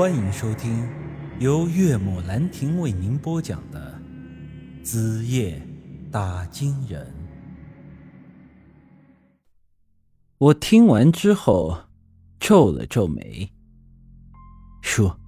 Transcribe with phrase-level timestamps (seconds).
[0.00, 0.88] 欢迎收听
[1.40, 4.00] 由岳母兰亭为您播讲的
[4.82, 5.60] 《子夜
[6.10, 7.06] 打金人》。
[10.38, 11.78] 我听完之后
[12.38, 13.52] 皱了皱眉，
[14.80, 15.20] 说：“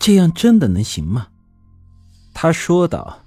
[0.00, 1.28] 这样真的能行吗？”
[2.34, 3.20] 他说道：“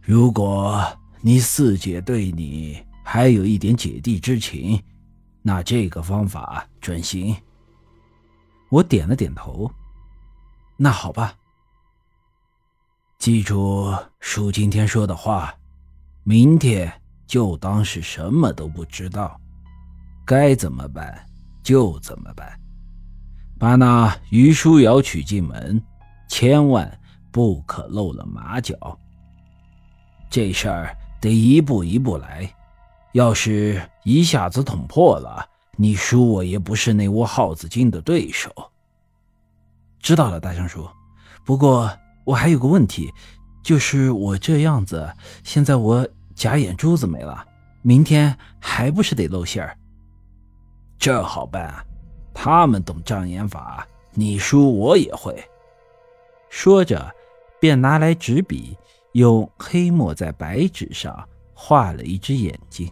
[0.00, 0.86] 如果
[1.20, 4.80] 你四姐对你还有一点姐弟之情，
[5.42, 7.36] 那这个方法准行。”
[8.74, 9.70] 我点了点头。
[10.76, 11.36] 那好吧，
[13.18, 15.54] 记住叔今天说的话，
[16.24, 16.92] 明天
[17.24, 19.40] 就当是什么都不知道，
[20.26, 21.24] 该怎么办
[21.62, 22.52] 就怎么办。
[23.60, 25.80] 把那于书瑶娶进门，
[26.28, 28.98] 千万不可露了马脚。
[30.28, 32.52] 这事儿得一步一步来，
[33.12, 35.48] 要是一下子捅破了。
[35.76, 38.50] 你叔我也不是那窝耗子精的对手。
[40.00, 40.88] 知道了，大香叔。
[41.44, 41.90] 不过
[42.24, 43.12] 我还有个问题，
[43.62, 45.10] 就是我这样子，
[45.42, 47.44] 现在我假眼珠子没了，
[47.82, 49.76] 明天还不是得露馅儿？
[50.98, 51.74] 这好办，
[52.32, 55.42] 他们懂障眼法，你叔我也会。
[56.48, 57.12] 说着，
[57.60, 58.76] 便拿来纸笔，
[59.12, 62.90] 用黑墨在白纸上画了一只眼睛，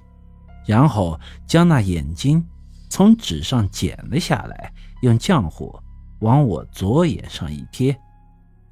[0.66, 2.44] 然后将那眼睛。
[2.92, 5.74] 从纸上剪了下来，用浆糊
[6.20, 7.98] 往我左眼上一贴，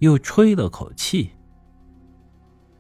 [0.01, 1.31] 又吹了口气，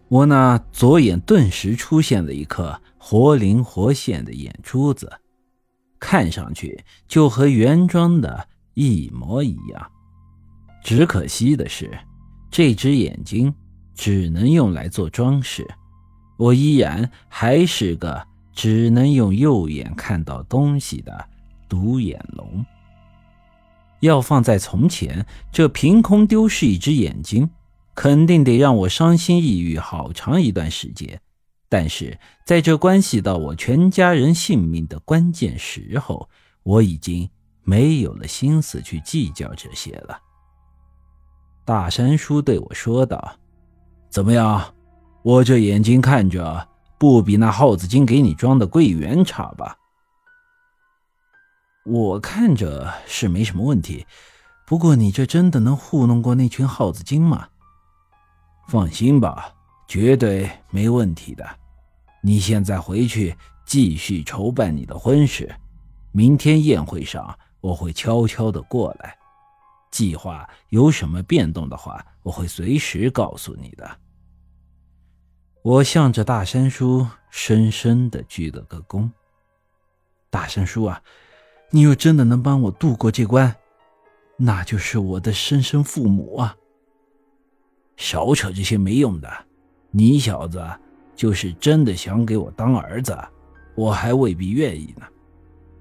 [0.08, 5.10] 我那左眼顿时出现了一颗活灵活现的眼珠子，
[5.98, 9.90] 看上去就和原装的一模一样。
[10.84, 11.90] 只可惜的是，
[12.50, 13.54] 这只眼睛
[13.94, 15.66] 只能用来做装饰，
[16.36, 21.26] 我依然还是个只能用右眼看到东西的。
[21.68, 22.66] 独眼龙，
[24.00, 27.48] 要放在从前，这凭空丢失一只眼睛，
[27.94, 31.20] 肯定得让我伤心抑郁好长一段时间。
[31.68, 36.28] 但是在这关系到我全家人性命的关键时候，
[36.64, 37.30] 我已经
[37.62, 40.18] 没有了心思去计较这些了。
[41.64, 43.36] 大山叔对我说道
[44.10, 44.74] ：“怎么样，
[45.22, 46.66] 我这眼睛看着
[47.00, 49.78] 不比那耗子精给你装的桂圆差吧？”
[51.86, 54.06] 我看着是没什么问题，
[54.66, 57.48] 不过你这真的能糊弄过那群耗子精吗？
[58.68, 59.50] 放心吧，
[59.88, 61.48] 绝对没问题的。
[62.22, 63.34] 你现在回去
[63.64, 65.50] 继续筹办你的婚事，
[66.12, 69.16] 明天宴会上我会悄悄的过来。
[69.90, 73.90] 计划有什么变动的话，我会随时告诉你的。
[75.62, 79.10] 我向着大山叔深深的鞠了个躬。
[80.30, 81.02] 大山叔啊！
[81.70, 83.54] 你若真的能帮我渡过这关，
[84.36, 86.56] 那就是我的生身父母啊！
[87.96, 89.30] 少扯这些没用的，
[89.90, 90.66] 你小子
[91.14, 93.16] 就是真的想给我当儿子，
[93.74, 95.06] 我还未必愿意呢。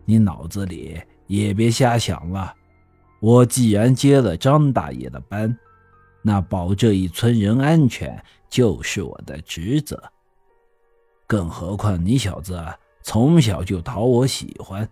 [0.03, 2.53] 你脑子里也别瞎想了。
[3.21, 5.57] 我既然接了张大爷的班，
[6.21, 10.01] 那保这一村人安全就是我的职责。
[11.27, 12.59] 更何况你小子
[13.03, 14.87] 从小就讨我喜欢。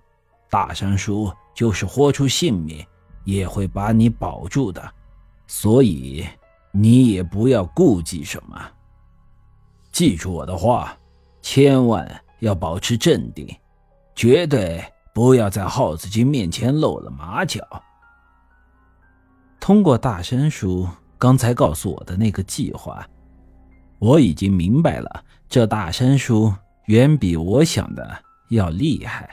[0.49, 2.85] 大山叔就是豁出性命
[3.25, 4.93] 也会把你保住的，
[5.45, 6.25] 所以
[6.71, 8.57] 你也不要顾忌什么。
[9.91, 10.97] 记住我的话，
[11.41, 13.53] 千万要保持镇定，
[14.15, 14.81] 绝对
[15.13, 17.61] 不要在耗子精面前露了马脚。
[19.59, 23.05] 通过大山叔刚才告诉我的那个计划，
[23.99, 26.53] 我已经明白了，这大山叔
[26.85, 28.17] 远比我想的
[28.49, 29.29] 要厉害。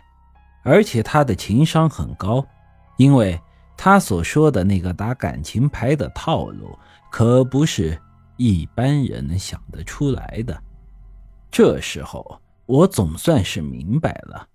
[0.63, 2.45] 而且他的情商很高，
[2.97, 3.39] 因为
[3.77, 6.79] 他所说的那个打感情牌的套路，
[7.11, 8.01] 可不是
[8.39, 10.59] 一般人能想得出来的。
[11.51, 14.49] 这时候，我总算是明白了：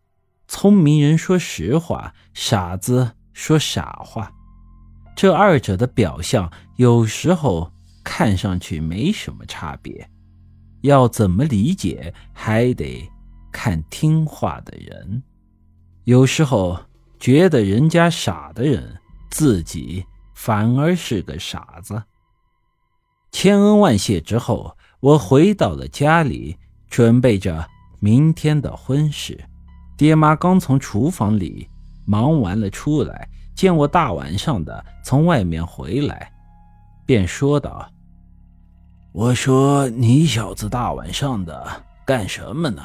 [0.47, 4.31] 聪明人说实话，傻子说傻话。
[5.22, 7.70] 这二者的表象有时候
[8.06, 10.10] 看上去没什么差别，
[10.80, 13.06] 要怎么理解，还得
[13.52, 15.22] 看听话的人。
[16.06, 16.80] 有时候
[17.20, 18.98] 觉得人家傻的人，
[19.30, 20.06] 自己
[20.36, 22.02] 反而是个傻子。
[23.30, 26.56] 千恩万谢之后，我回到了家里，
[26.90, 27.68] 准备着
[28.00, 29.38] 明天的婚事。
[29.98, 31.68] 爹妈刚从厨房里
[32.06, 36.31] 忙完了出来，见我大晚上的从外面回来，
[37.05, 37.90] 便说道
[39.11, 42.84] ：“我说你小子大晚上的干什么呢？”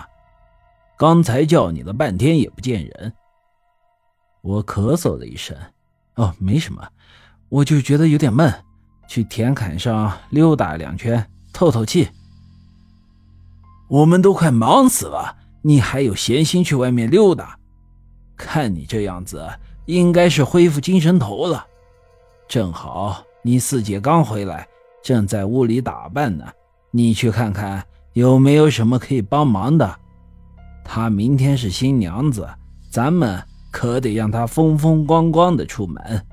[0.97, 3.13] 刚才叫你了半天也不见人，
[4.43, 5.57] 我咳嗽了一声，
[6.15, 6.89] 哦，没什么，
[7.49, 8.53] 我就觉得有点闷，
[9.09, 12.09] 去田坎上溜达两圈，透透气。
[13.89, 17.59] 我们都快忙死了，你还有闲心去外面溜达？
[18.37, 19.49] 看你这样子，
[19.87, 21.67] 应该是恢复精神头了。
[22.49, 24.67] 正好你四姐刚回来，
[25.03, 26.47] 正在屋里打扮呢，
[26.91, 29.99] 你去看看有没有什么可以帮忙的。
[30.85, 32.49] 她明天是新娘子，
[32.91, 36.27] 咱们可得让她风风光光的出门。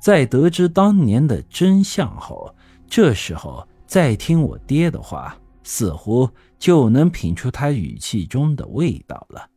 [0.00, 2.54] 在得知当年的真相后，
[2.88, 6.28] 这时候再听我爹的话，似乎
[6.60, 9.48] 就能品出他语气中的味道了。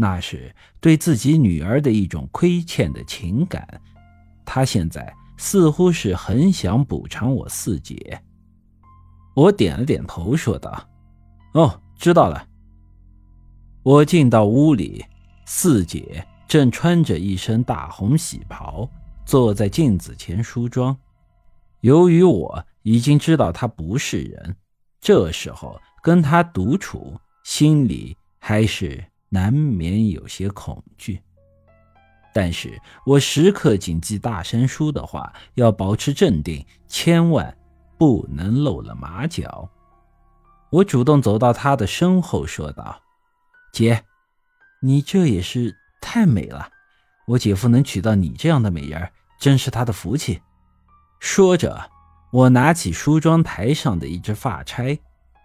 [0.00, 3.80] 那是对自己女儿的一种亏欠的情感。
[4.46, 8.18] 他现在似乎是很想补偿我四姐。
[9.36, 10.88] 我点了点头，说道
[11.52, 12.48] ：“哦，知道了。”
[13.84, 15.04] 我进到屋里，
[15.44, 18.88] 四姐正穿着一身大红喜袍。
[19.26, 20.96] 坐在镜子前梳妆，
[21.82, 24.56] 由于我已经知道他不是人，
[25.00, 27.14] 这时候跟他独处，
[27.44, 31.22] 心里还是难免有些恐惧。
[32.34, 37.56] 但是我时刻谨记大山叔的话，要保持镇定，千万
[37.98, 39.68] 不能露了马脚。
[40.70, 43.00] 我主动走到他的身后，说道
[43.72, 44.04] ：“姐，
[44.82, 46.70] 你这也是太美了，
[47.26, 49.10] 我姐夫能娶到你这样的美人。”
[49.40, 50.42] 真是他的福气。
[51.18, 51.90] 说着，
[52.30, 54.98] 我拿起梳妆台上的一只发钗，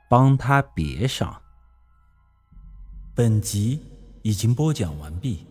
[0.09, 1.41] 帮他别上。
[3.17, 3.79] 本集
[4.23, 5.45] 已经播讲完毕，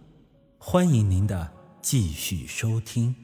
[0.58, 1.50] 欢迎您的
[1.80, 3.23] 继续收听。